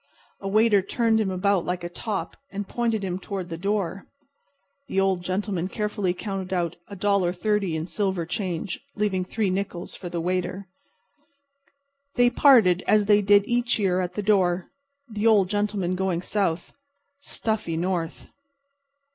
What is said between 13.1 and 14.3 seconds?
did each year at the